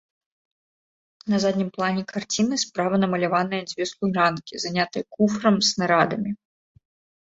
[1.33, 6.31] На заднім плане карціны справа намаляваныя дзве служанкі, занятыя куфрам з нарадамі.